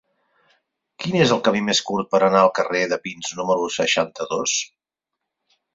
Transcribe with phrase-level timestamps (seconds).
[1.03, 4.61] Quin és el camí més curt per anar al carrer de Pins número seixanta-dos?